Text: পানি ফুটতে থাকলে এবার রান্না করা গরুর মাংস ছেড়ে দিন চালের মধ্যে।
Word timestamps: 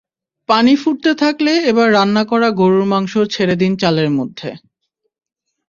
পানি 0.49 0.73
ফুটতে 0.75 1.11
থাকলে 1.15 1.53
এবার 1.65 1.87
রান্না 1.93 2.23
করা 2.25 2.49
গরুর 2.51 2.85
মাংস 2.85 3.13
ছেড়ে 3.33 3.55
দিন 3.55 3.71
চালের 3.77 4.09
মধ্যে। 4.09 4.49